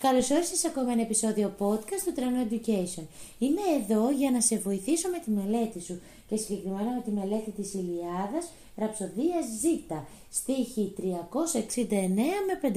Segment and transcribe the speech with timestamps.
[0.00, 3.04] Καλώς ήρθατε σε ακόμα ένα επεισόδιο podcast του Trano Education.
[3.38, 7.50] Είμαι εδώ για να σε βοηθήσω με τη μελέτη σου και συγκεκριμένα με τη μελέτη
[7.50, 9.64] της Ηλιάδας Ραψοδίας Ζ,
[10.30, 11.04] στίχη 369
[12.46, 12.70] με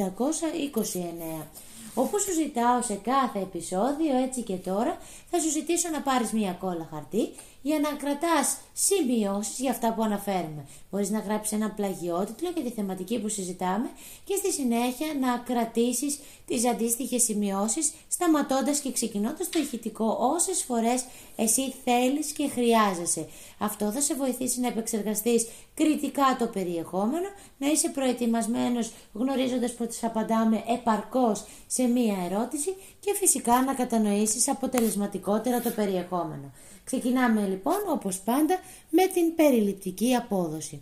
[1.41, 1.45] 529.
[1.93, 4.97] Όπως σου ζητάω σε κάθε επεισόδιο, έτσι και τώρα,
[5.29, 7.29] θα σου ζητήσω να πάρεις μία κόλλα χαρτί
[7.61, 10.65] για να κρατάς σημειώσεις για αυτά που αναφέρουμε.
[10.91, 13.89] Μπορείς να γράψεις ένα πλαγιότιτλο για τη θεματική που συζητάμε
[14.23, 21.05] και στη συνέχεια να κρατήσεις τις αντίστοιχες σημειώσεις σταματώντας και ξεκινώντας το ηχητικό όσες φορές
[21.35, 23.27] εσύ θέλεις και χρειάζεσαι.
[23.57, 30.63] Αυτό θα σε βοηθήσει να επεξεργαστείς κριτικά το περιεχόμενο, να είσαι προετοιμασμένος γνωρίζοντας πως απαντάμε
[30.67, 36.51] επαρκώς σε μία ερώτηση και φυσικά να κατανοήσεις αποτελεσματικότερα το περιεχόμενο.
[36.91, 38.59] Ξεκινάμε λοιπόν όπως πάντα
[38.89, 40.81] με την περιληπτική απόδοση.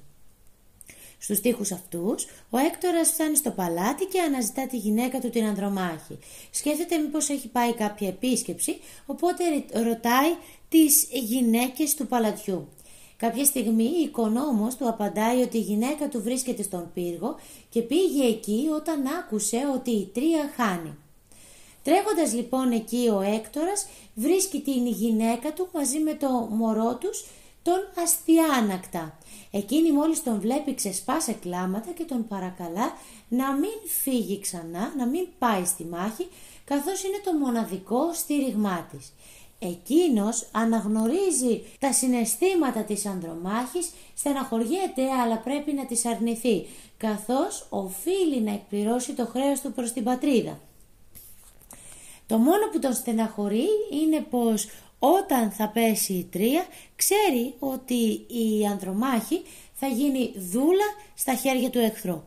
[1.20, 6.20] Στους στίχους αυτούς, ο Έκτορας φτάνει στο παλάτι και αναζητά τη γυναίκα του την Ανδρομάχη.
[6.52, 10.36] Σκέφτεται μήπως έχει πάει κάποια επίσκεψη, οπότε ρωτάει
[10.70, 12.68] τις γυναίκες του παλατιού.
[13.18, 17.36] Κάποια στιγμή η οικονόμος του απαντάει ότι η γυναίκα του βρίσκεται στον πύργο
[17.70, 20.98] και πήγε εκεί όταν άκουσε ότι η τρία χάνει.
[21.90, 27.26] Τρέχοντας λοιπόν εκεί ο Έκτορας βρίσκει την γυναίκα του μαζί με το μωρό τους
[27.64, 29.18] τον αστιάνακτα.
[29.52, 32.94] Εκείνη μόλις τον βλέπει ξεσπάσε κλάματα και τον παρακαλά
[33.30, 36.28] να μην φύγει ξανά, να μην πάει στη μάχη
[36.66, 39.14] καθώς είναι το μοναδικό στήριγμά της.
[39.60, 46.66] Εκείνος αναγνωρίζει τα συναισθήματα της ανδρομάχης, στεναχωριέται αλλά πρέπει να τις αρνηθεί,
[46.98, 50.60] καθώς οφείλει να εκπληρώσει το χρέος του προς την πατρίδα.
[52.30, 53.68] Το μόνο που τον στεναχωρεί
[54.02, 54.68] είναι πως
[55.00, 59.42] όταν θα πέσει η τρία ξέρει ότι η ανδρομάχη
[59.74, 60.86] θα γίνει δούλα
[61.16, 62.24] στα χέρια του εχθρού.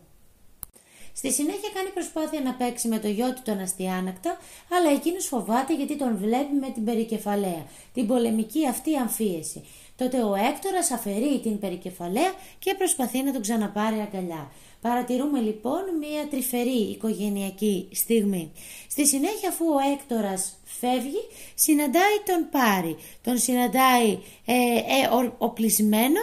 [1.12, 4.38] Στη συνέχεια κάνει προσπάθεια να παίξει με το γιο του τον αστιάνακτα,
[4.70, 9.64] αλλά εκείνος φοβάται γιατί τον βλέπει με την περικεφαλαία, την πολεμική αυτή αμφίεση.
[9.96, 14.50] Τότε ο Έκτορας αφαιρεί την περικεφαλαία και προσπαθεί να τον ξαναπάρει αγκαλιά.
[14.82, 18.52] Παρατηρούμε λοιπόν μία τρυφερή οικογενειακή στιγμή.
[18.90, 22.96] Στη συνέχεια αφού ο Έκτορας φεύγει, συναντάει τον Πάρη.
[23.22, 26.20] Τον συναντάει ε, ε, οπλισμένο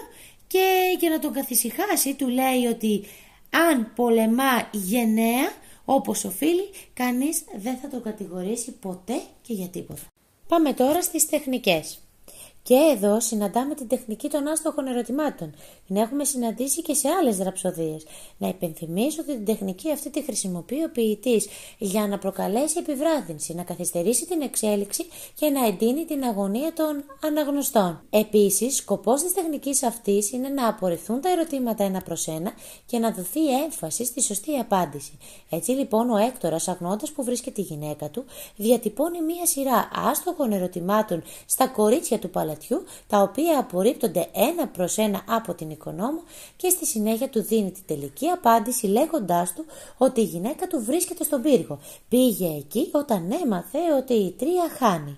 [0.48, 3.04] και για να τον καθησυχάσει του λέει ότι
[3.50, 5.52] αν πολεμά γενναία
[5.86, 10.02] όπως οφείλει, κανείς δεν θα τον κατηγορήσει ποτέ και για τίποτα.
[10.48, 12.00] Πάμε τώρα στις τεχνικές.
[12.64, 15.54] Και εδώ συναντάμε την τεχνική των άστοχων ερωτημάτων.
[15.88, 18.06] Την έχουμε συναντήσει και σε άλλες δραψοδίες.
[18.38, 21.48] Να υπενθυμίσω ότι την τεχνική αυτή τη χρησιμοποιεί ο ποιητής
[21.78, 25.06] για να προκαλέσει επιβράδυνση, να καθυστερήσει την εξέλιξη
[25.36, 28.02] και να εντείνει την αγωνία των αναγνωστών.
[28.10, 32.52] Επίσης, σκοπός της τεχνικής αυτής είναι να απορριφθούν τα ερωτήματα ένα προς ένα
[32.86, 35.18] και να δοθεί έμφαση στη σωστή απάντηση.
[35.50, 41.24] Έτσι λοιπόν ο Έκτορας αγνώντας που βρίσκεται η γυναίκα του διατυπώνει μία σειρά άστοχων ερωτημάτων
[41.46, 42.59] στα κορίτσια του παλατιού
[43.08, 46.22] τα οποία απορρίπτονται ένα προς ένα από την οικονόμο
[46.56, 49.66] και στη συνέχεια του δίνει τη τελική απάντηση λέγοντάς του
[49.98, 51.80] ότι η γυναίκα του βρίσκεται στον πύργο.
[52.10, 55.18] Πήγε εκεί όταν έμαθε ότι η τρία χάνει.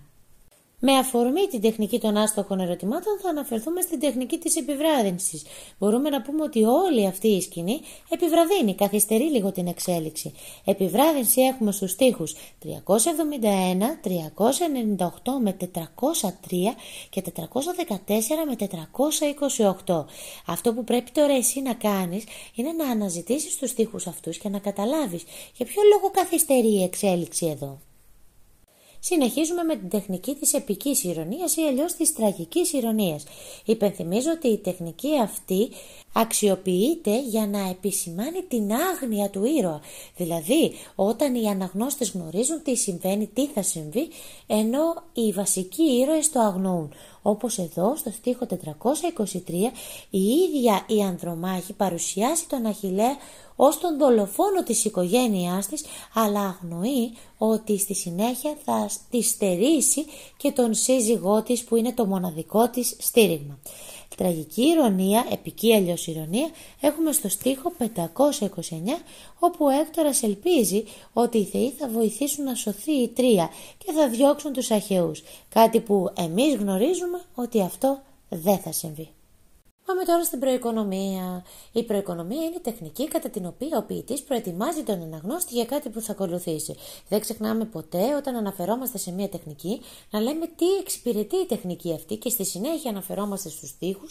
[0.83, 5.43] Με αφορμή την τεχνική των άστοχων ερωτημάτων θα αναφερθούμε στην τεχνική της επιβράδυνσης.
[5.79, 10.33] Μπορούμε να πούμε ότι όλη αυτή η σκηνή επιβραδύνει, καθυστερεί λίγο την εξέλιξη.
[10.65, 16.75] Επιβράδυνση έχουμε στους στίχους 371, 398 με 403
[17.09, 18.55] και 414 με
[19.85, 20.05] 428.
[20.45, 22.23] Αυτό που πρέπει τώρα εσύ να κάνεις
[22.55, 25.23] είναι να αναζητήσεις τους στίχους αυτούς και να καταλάβεις
[25.55, 27.79] για ποιο λόγο καθυστερεί η εξέλιξη εδώ.
[29.03, 33.23] Συνεχίζουμε με την τεχνική της επικής ηρωνίας ή αλλιώς της τραγικής ηρωνίας.
[33.65, 35.69] Υπενθυμίζω ότι η τεχνική αυτή
[36.13, 39.81] αξιοποιείται για να επισημάνει την άγνοια του ήρωα.
[40.17, 44.07] Δηλαδή, όταν οι αναγνώστες γνωρίζουν τι συμβαίνει, τι θα συμβεί,
[44.47, 46.93] ενώ οι βασικοί ήρωες το αγνοούν.
[47.21, 49.37] Όπως εδώ στο στίχο 423
[50.09, 53.15] η ίδια η Ανδρομάχη παρουσιάσει τον Αχιλέα
[53.55, 55.83] ως τον δολοφόνο της οικογένειάς της,
[56.13, 60.05] αλλά αγνοεί ότι στη συνέχεια θα τη στερήσει
[60.37, 63.59] και τον σύζυγό της που είναι το μοναδικό της στήριγμα.
[64.21, 66.49] Τραγική ηρωνία, επική αλλιώς ηρωνία,
[66.81, 67.83] έχουμε στο στίχο 529
[69.39, 70.83] όπου ο Έκτορας ελπίζει
[71.13, 75.79] ότι οι θεοί θα βοηθήσουν να σωθεί η τρία και θα διώξουν τους αχαιούς, κάτι
[75.79, 79.09] που εμείς γνωρίζουμε ότι αυτό δεν θα συμβεί.
[79.85, 81.45] Πάμε τώρα στην προοικονομία.
[81.71, 85.89] Η προοικονομία είναι η τεχνική κατά την οποία ο ποιητής προετοιμάζει τον αναγνώστη για κάτι
[85.89, 86.75] που θα ακολουθήσει.
[87.09, 92.15] Δεν ξεχνάμε ποτέ όταν αναφερόμαστε σε μια τεχνική να λέμε τι εξυπηρετεί η τεχνική αυτή
[92.15, 94.05] και στη συνέχεια αναφερόμαστε στους τοίχου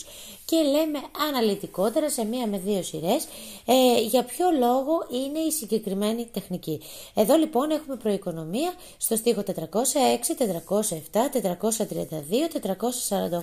[0.44, 3.26] και λέμε αναλυτικότερα σε μία με δύο σειρές
[3.66, 6.80] ε, για ποιο λόγο είναι η συγκεκριμένη τεχνική.
[7.14, 9.52] Εδώ λοιπόν έχουμε προοικονομία στο στίχο 406,
[10.68, 11.20] 407,
[11.72, 11.80] 432,
[13.30, 13.40] 448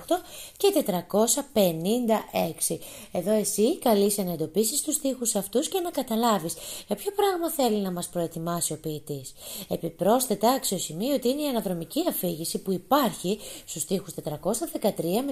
[0.58, 2.78] και 450 6.
[3.12, 6.54] Εδώ εσύ καλείσαι να εντοπίσει τους στίχους αυτούς και να καταλάβεις
[6.88, 9.34] για ποιο πράγμα θέλει να μας προετοιμάσει ο ποιητής.
[9.68, 15.32] Επιπρόσθετα αξιοσημείω ότι είναι η αναδρομική αφήγηση που υπάρχει στους στίχους 413 με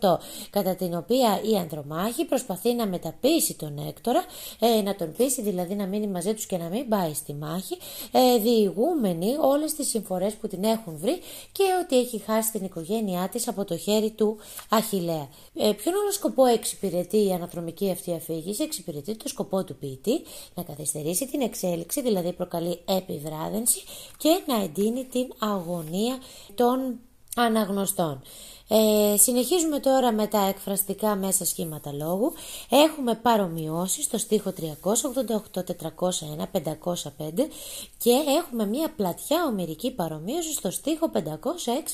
[0.00, 0.18] 428
[0.50, 4.24] κατά την οποία η Ανδρομάχη προσπαθεί να μεταπίσει τον Έκτορα,
[4.58, 7.78] ε, να τον πείσει δηλαδή να μείνει μαζί τους και να μην πάει στη μάχη,
[8.10, 11.20] ε, διηγούμενη όλες τις συμφορές που την έχουν βρει
[11.52, 14.36] και ότι έχει χάσει την οικογένειά της από το χέρι του
[14.68, 15.28] Αχιλέα.
[15.54, 20.22] Ε, ποιον όλο σκοπό εξυπηρετεί η αναδρομική αυτή αφήγηση, εξυπηρετεί το σκοπό του ποιητή
[20.54, 23.82] να καθυστερήσει την εξέλιξη, δηλαδή προκαλεί επιβράδυνση
[24.16, 26.18] και να εντείνει την αγωνία
[26.54, 26.98] των
[27.36, 28.22] αναγνωστών.
[28.72, 32.32] Ε, συνεχίζουμε τώρα με τα εκφραστικά μέσα σχήματα λόγου.
[32.70, 37.48] Έχουμε παρομοιώσεις στο στίχο 388, 401, 505
[37.98, 41.18] και έχουμε μια πλατιά ομυρική παρομοίωση στο στίχο 506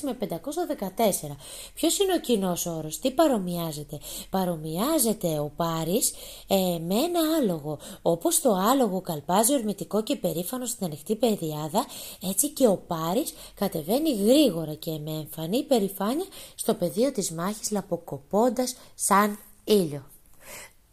[0.01, 1.35] με 514.
[1.73, 6.13] Ποιος είναι ο κοινός όρος, τι παρομοιάζεται; Παρομοιάζεται ο Πάρης
[6.47, 6.55] ε,
[6.87, 7.77] με ένα άλογο.
[8.01, 11.85] Όπως το άλογο καλπάζει ορμητικό και περήφανο στην ανοιχτή παιδιάδα,
[12.29, 16.25] έτσι και ο Πάρης κατεβαίνει γρήγορα και με εμφανή περηφάνεια
[16.66, 20.03] στο πεδίο της μάχης λαποκοπώντας σαν ήλιο.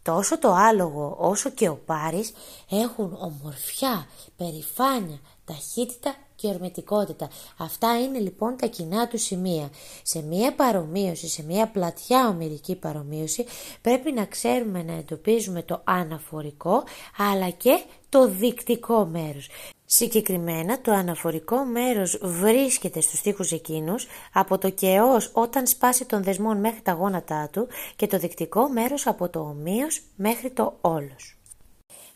[0.01, 2.33] Τόσο το άλογο όσο και ο Πάρης
[2.69, 4.07] έχουν ομορφιά,
[4.37, 7.29] περηφάνεια, ταχύτητα και ορμητικότητα.
[7.57, 9.69] Αυτά είναι λοιπόν τα κοινά του σημεία.
[10.03, 13.45] Σε μία παρομοίωση, σε μία πλατιά ομυρική παρομοίωση
[13.81, 16.83] πρέπει να ξέρουμε να εντοπίζουμε το αναφορικό
[17.17, 19.49] αλλά και το δεικτικό μέρος.
[19.97, 26.59] Συγκεκριμένα το αναφορικό μέρος βρίσκεται στους στίχους εκείνους από το κεός όταν σπάσει των δεσμών
[26.59, 31.37] μέχρι τα γόνατά του και το δεικτικό μέρος από το ομοίος μέχρι το όλος.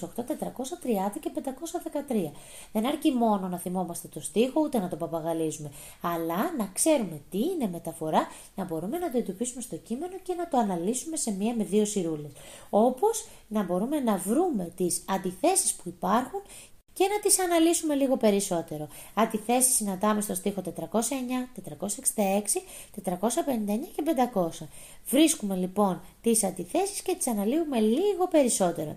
[0.00, 2.30] 428, 430 και 513.
[2.72, 5.70] Δεν αρκεί μόνο να θυμόμαστε το στίχο ούτε να το παπαγαλίζουμε,
[6.02, 10.48] αλλά να ξέρουμε τι είναι μεταφορά, να μπορούμε να το εντοπίσουμε στο κείμενο και να
[10.48, 12.30] το αναλύσουμε σε μία με δύο σειρούλες.
[12.70, 16.40] Όπως να μπορούμε να βρούμε τις αντιθέσεις που υπάρχουν
[16.92, 18.88] και να τις αναλύσουμε λίγο περισσότερο.
[19.14, 22.62] Αντιθέσεις συναντάμε στο στίχο 409, 466,
[23.04, 24.02] 459 και
[24.34, 24.66] 500.
[25.06, 28.96] Βρίσκουμε λοιπόν τις αντιθέσεις και τις αναλύουμε λίγο περισσότερο.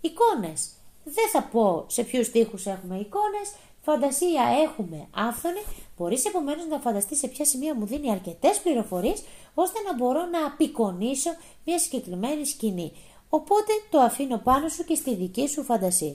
[0.00, 0.70] Εικόνες.
[1.04, 5.60] Δεν θα πω σε ποιους στίχους έχουμε εικόνες, φαντασία έχουμε άφθονη,
[5.96, 9.22] μπορείς επομένως να φανταστείς σε ποια σημεία μου δίνει αρκετές πληροφορίες,
[9.54, 11.30] ώστε να μπορώ να απεικονίσω
[11.64, 12.92] μια συγκεκριμένη σκηνή.
[13.28, 16.14] Οπότε το αφήνω πάνω σου και στη δική σου φαντασία.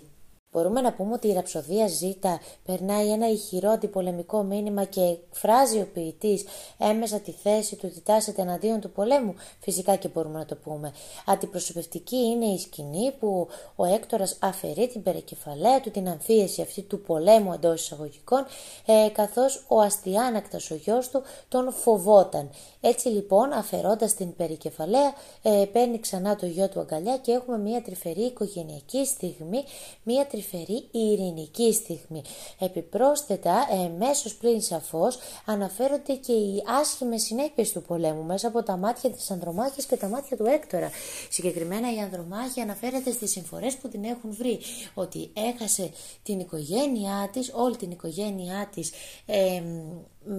[0.55, 5.87] Μπορούμε να πούμε ότι η ραψοδία Ζήτα περνάει ένα ηχηρό αντιπολεμικό μήνυμα και εκφράζει ο
[5.93, 6.45] ποιητής
[6.77, 9.35] έμεσα τη θέση του διτάσσεται εναντίον του πολέμου.
[9.59, 10.93] Φυσικά και μπορούμε να το πούμε.
[11.25, 17.01] Αντιπροσωπευτική είναι η σκηνή που ο Έκτορας αφαιρεί την περικεφαλαία του, την αμφίεση αυτή του
[17.01, 18.45] πολέμου εντός εισαγωγικών,
[18.85, 22.49] ε, καθώς ο αστιάνακτος ο γιος του τον φοβόταν.
[22.81, 27.81] Έτσι λοιπόν αφαιρώντας την περικεφαλαία ε, παίρνει ξανά το γιο του αγκαλιά και έχουμε μια
[27.81, 29.63] τρυφερή οικογενειακή στιγμή,
[30.03, 30.43] μια τρυφερή
[30.91, 32.21] ειρηνική στιγμή.
[32.59, 39.09] Επιπρόσθετα, εμέσως πριν σαφώς, αναφέρονται και οι άσχημες συνέπειες του πολέμου μέσα από τα μάτια
[39.09, 40.89] της Ανδρομάχης και τα μάτια του Έκτορα.
[41.29, 44.59] Συγκεκριμένα η Ανδρομάχη αναφέρεται στις συμφορές που την έχουν βρει,
[44.93, 45.89] ότι έχασε
[46.23, 48.91] την οικογένειά της, όλη την οικογένειά της,
[49.25, 49.61] ε,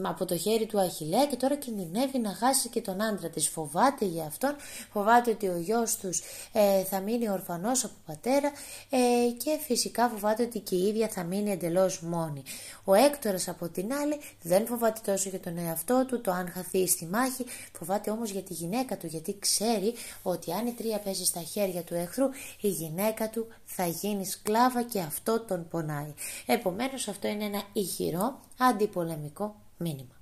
[0.03, 3.49] από το χέρι του Αχιλέα και τώρα κινδυνεύει να χάσει και τον άντρα της.
[3.49, 4.57] Φοβάται για αυτόν,
[4.93, 8.53] φοβάται ότι ο γιος τους ε, θα μείνει ορφανός από πατέρα
[8.91, 12.43] ε, και φυσικά φοβάται ότι και η ίδια θα μείνει εντελώς μόνη.
[12.85, 16.87] Ο Έκτορας από την άλλη δεν φοβάται τόσο για τον εαυτό του, το αν χαθεί
[16.87, 21.25] στη μάχη, φοβάται όμως για τη γυναίκα του γιατί ξέρει ότι αν η τρία παίζει
[21.25, 22.29] στα χέρια του εχθρού
[22.61, 26.15] η γυναίκα του θα γίνει σκλάβα και αυτό τον πονάει.
[26.47, 30.21] Επομένως αυτό είναι ένα ηχηρό αντιπολεμικό μήνυμα.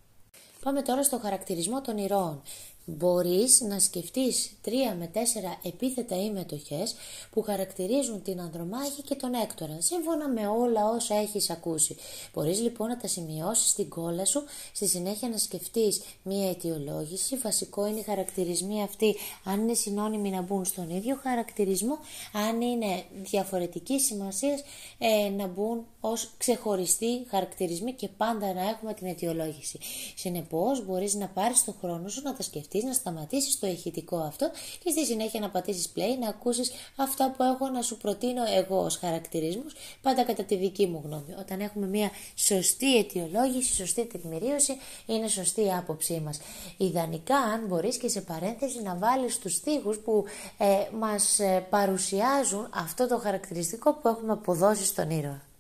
[0.63, 2.43] Πάμε τώρα στο χαρακτηρισμό των ηρώων.
[2.85, 6.95] Μπορείς να σκεφτείς τρία με τέσσερα επίθετα ή μετοχές
[7.31, 11.97] που χαρακτηρίζουν την ανδρομάχη και τον έκτορα, σύμφωνα με όλα όσα έχεις ακούσει.
[12.35, 17.87] Μπορείς λοιπόν να τα σημειώσεις στην κόλλα σου, στη συνέχεια να σκεφτείς μία αιτιολόγηση, βασικό
[17.87, 21.99] είναι οι χαρακτηρισμοί αυτοί, αν είναι συνώνυμοι να μπουν στον ίδιο χαρακτηρισμό,
[22.33, 24.63] αν είναι διαφορετικής σημασίας
[24.99, 29.79] ε, να μπουν ως ξεχωριστοί χαρακτηρισμοί και πάντα να έχουμε την αιτιολόγηση.
[30.17, 34.51] Συνεπώς μπορείς να πάρεις το χρόνο σου να τα σκεφτείς να σταματήσεις το ηχητικό αυτό
[34.85, 38.79] και στη συνέχεια να πατήσεις play, να ακούσεις αυτά που έχω να σου προτείνω εγώ
[38.79, 41.35] ως χαρακτηρισμούς, πάντα κατά τη δική μου γνώμη.
[41.39, 44.77] Όταν έχουμε μια σωστή αιτιολόγηση, σωστή τεκμηρίωση,
[45.07, 46.41] είναι σωστή η άποψή μας.
[46.77, 50.25] Ιδανικά, αν μπορείς και σε παρένθεση να βάλεις τους στίχους που
[50.59, 55.54] ε, μας ε, παρουσιάζουν αυτό το χαρακτηριστικό που έχουμε αποδώσει στον ήρωα.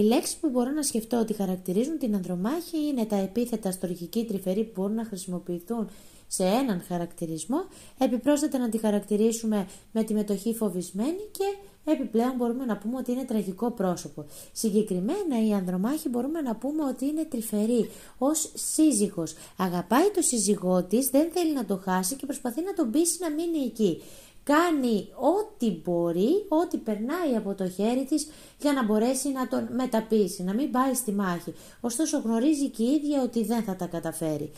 [0.00, 4.64] Οι λέξεις που μπορώ να σκεφτώ ότι χαρακτηρίζουν την ανδρομάχη είναι τα επίθετα στοργική τρυφερή
[4.64, 5.88] που μπορούν να χρησιμοποιηθούν
[6.26, 7.64] σε έναν χαρακτηρισμό,
[7.98, 11.44] επιπρόσθετα να τη χαρακτηρίσουμε με τη μετοχή φοβισμένη και
[11.92, 14.24] επιπλέον μπορούμε να πούμε ότι είναι τραγικό πρόσωπο.
[14.52, 19.34] Συγκεκριμένα η ανδρομάχη μπορούμε να πούμε ότι είναι τρυφερή ως σύζυγος.
[19.56, 23.30] Αγαπάει το σύζυγό της, δεν θέλει να το χάσει και προσπαθεί να τον πείσει να
[23.30, 24.02] μείνει εκεί
[24.42, 28.28] κάνει ό,τι μπορεί, ό,τι περνάει από το χέρι της
[28.60, 31.54] για να μπορέσει να τον μεταπίσει, να μην πάει στη μάχη.
[31.80, 34.50] Ωστόσο γνωρίζει και η ίδια ότι δεν θα τα καταφέρει.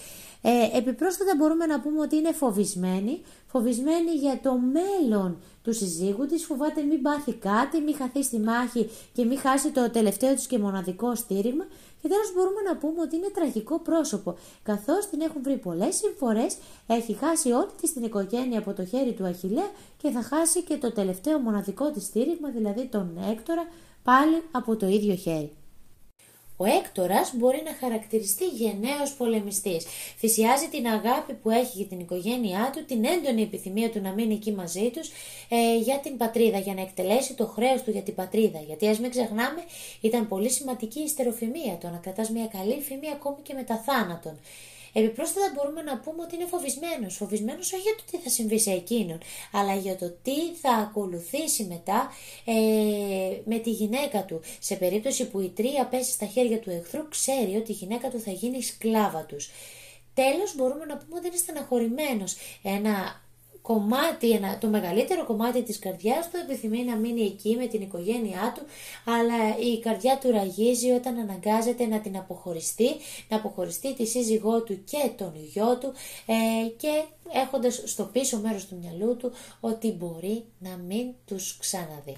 [0.42, 6.44] Ε, επιπρόσθετα μπορούμε να πούμε ότι είναι φοβισμένη, φοβισμένη για το μέλλον του συζύγου της,
[6.44, 10.58] φοβάται μην πάθει κάτι, μην χαθεί στη μάχη και μην χάσει το τελευταίο της και
[10.58, 11.64] μοναδικό στήριγμα.
[12.02, 16.46] Και τέλος μπορούμε να πούμε ότι είναι τραγικό πρόσωπο, καθώς την έχουν βρει πολλές φορέ,
[16.86, 20.76] έχει χάσει όλη της την οικογένεια από το χέρι του Αχηλέα και θα χάσει και
[20.76, 23.66] το τελευταίο μοναδικό της στήριγμα, δηλαδή τον Έκτορα,
[24.02, 25.61] πάλι από το ίδιο χέρι.
[26.56, 29.86] Ο Έκτορας μπορεί να χαρακτηριστεί γενναίος πολεμιστής.
[30.18, 34.34] Θυσιάζει την αγάπη που έχει για την οικογένειά του, την έντονη επιθυμία του να μείνει
[34.34, 35.10] εκεί μαζί τους
[35.48, 38.60] ε, για την πατρίδα, για να εκτελέσει το χρέος του για την πατρίδα.
[38.66, 39.62] Γιατί ας μην ξεχνάμε
[40.00, 44.38] ήταν πολύ σημαντική η στεροφημία, το να κρατάς μια καλή φήμη ακόμη και μετά θάνατον.
[44.92, 47.16] Επιπρόσθετα μπορούμε να πούμε ότι είναι φοβισμένος.
[47.16, 49.20] Φοβισμένος όχι για το τι θα συμβεί σε εκείνον,
[49.52, 52.10] αλλά για το τι θα ακολουθήσει μετά
[52.44, 54.40] ε, με τη γυναίκα του.
[54.58, 58.20] Σε περίπτωση που η τρία πέσει στα χέρια του εχθρού, ξέρει ότι η γυναίκα του
[58.20, 59.50] θα γίνει σκλάβα τους.
[60.14, 62.36] Τέλος μπορούμε να πούμε ότι είναι στεναχωρημένος.
[62.62, 63.21] Ένα
[63.62, 68.52] κομμάτι, ένα, το μεγαλύτερο κομμάτι της καρδιάς του επιθυμεί να μείνει εκεί με την οικογένειά
[68.56, 68.62] του,
[69.04, 72.88] αλλά η καρδιά του ραγίζει όταν αναγκάζεται να την αποχωριστεί,
[73.28, 75.92] να αποχωριστεί τη σύζυγό του και τον γιο του
[76.26, 82.16] ε, και έχοντας στο πίσω μέρος του μυαλού του ότι μπορεί να μην τους ξαναδεί.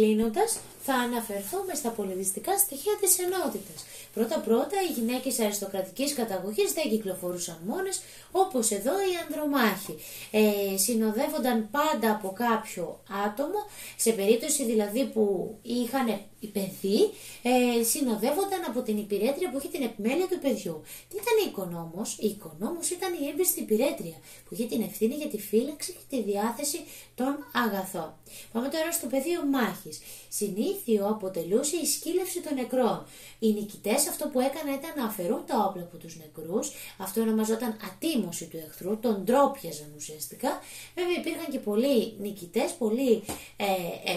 [0.00, 3.84] Κλείνοντας, θα αναφερθούμε στα πολιτιστικά στοιχεία της ενότητας.
[4.14, 8.00] Πρώτα-πρώτα, οι γυναίκες αριστοκρατικής καταγωγής δεν κυκλοφορούσαν μόνες,
[8.32, 9.94] όπως εδώ οι ανδρομάχοι.
[10.30, 13.58] Ε, συνοδεύονταν πάντα από κάποιο άτομο,
[13.96, 16.20] σε περίπτωση δηλαδή που είχαν
[16.52, 17.00] παιδί,
[17.42, 20.82] ε, συνοδεύονταν από την υπηρέτρια που είχε την επιμέλεια του παιδιού.
[21.08, 25.28] Τι ήταν η οικονόμος, η οικονόμος ήταν η έμπιστη υπηρέτρια που είχε την ευθύνη για
[25.28, 26.80] τη φύλαξη και τη διάθεση
[27.14, 28.14] των αγαθών.
[28.52, 29.83] Πάμε τώρα στο πεδίο μάχης.
[30.28, 33.06] Συνήθιο αποτελούσε η σκύλευση των νεκρών.
[33.38, 36.72] Οι νικητές αυτό που έκαναν ήταν να αφαιρούν τα όπλα από τους νεκρούς.
[36.98, 40.50] Αυτό ονομαζόταν ατίμωση του εχθρού, τον τρόπιαζαν ουσιαστικά.
[40.94, 43.22] Βέβαια υπήρχαν και πολλοί νικητές, πολλοί
[43.56, 43.64] ε,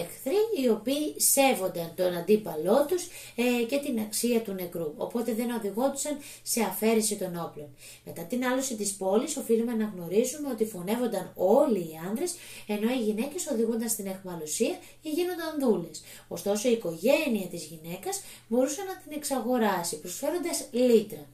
[0.00, 3.02] εχθροί, οι οποίοι σέβονταν τον αντίπαλό τους
[3.36, 4.92] ε, και την αξία του νεκρού.
[4.96, 7.68] Οπότε δεν οδηγόντουσαν σε αφαίρεση των όπλων.
[8.04, 12.34] Μετά την άλωση της πόλης, οφείλουμε να γνωρίζουμε ότι φωνεύονταν όλοι οι άνδρες,
[12.66, 15.90] ενώ οι γυναίκες οδηγούνταν στην εχμαλουσία ή γίνονταν δούλε.
[16.28, 21.26] Ωστόσο η οικογένεια της γυναίκας μπορούσε να την εξαγοράσει προσφέροντας λίτρα.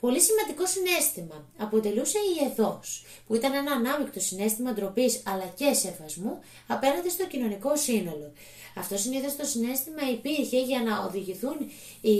[0.00, 6.38] Πολύ σημαντικό συνέστημα αποτελούσε η εδός, που ήταν ένα ανάμεικτο συνέστημα ντροπής αλλά και σεβασμού
[6.66, 8.32] απέναντι στο κοινωνικό σύνολο.
[8.76, 11.56] Αυτό συνήθως το συνέστημα υπήρχε για να οδηγηθούν
[12.00, 12.18] οι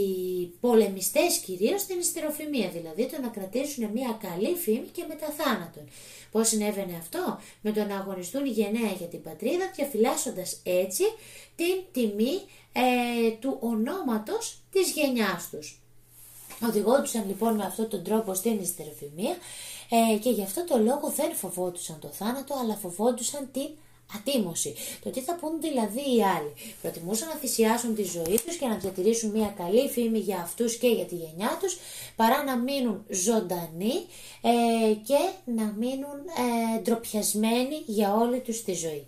[0.60, 5.88] πολεμιστές κυρίως στην ιστεροφημία, δηλαδή το να κρατήσουν μια καλή φήμη και μετά θάνατον.
[6.30, 11.04] Πώς συνέβαινε αυτό; Με το να αγωνιστούν γενναία για την πατρίδα, διαφυλάσσοντας έτσι
[11.56, 12.40] την τιμή
[12.72, 15.80] ε, του ονόματος της γενιάς τους.
[16.68, 19.36] Οδηγόντουσαν λοιπόν με αυτόν τον τρόπο στην ιστεροφημία
[19.90, 23.68] ε, και γι' αυτό το λόγο δεν φοβόντουσαν το θάνατο αλλά φοβόντουσαν την
[24.16, 24.74] ατίμωση.
[25.02, 26.52] Το τι θα πούν δηλαδή οι άλλοι.
[26.82, 30.88] Προτιμούσαν να θυσιάσουν τη ζωή τους και να διατηρήσουν μια καλή φήμη για αυτούς και
[30.88, 31.78] για τη γενιά τους
[32.16, 33.94] παρά να μείνουν ζωντανοί
[34.40, 36.18] ε, και να μείνουν
[36.76, 39.06] ε, ντροπιασμένοι για όλη τους τη ζωή.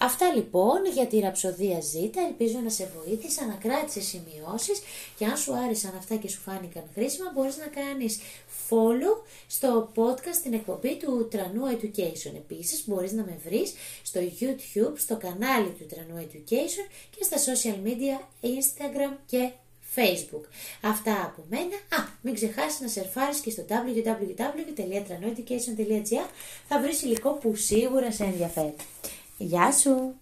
[0.00, 2.20] Αυτά λοιπόν για τη ραψοδία Ζήτα.
[2.20, 4.80] Ελπίζω να σε βοήθησα, να κράτησες σημειώσεις
[5.18, 8.18] και αν σου άρεσαν αυτά και σου φάνηκαν χρήσιμα, μπορείς να κάνεις
[8.68, 12.32] follow στο podcast στην εκπομπή του Τρανού Education.
[12.34, 16.86] Επίσης, μπορείς να με βρεις στο YouTube, στο κανάλι του Τρανού Education
[17.16, 19.50] και στα social media Instagram και
[19.96, 20.44] Facebook.
[20.80, 21.74] Αυτά από μένα.
[21.74, 26.26] Α, μην ξεχάσεις να σερφάρεις και στο www.tranoeducation.gr
[26.68, 28.74] θα βρεις υλικό που σίγουρα σε ενδιαφέρει.
[29.40, 30.14] Γεια σου!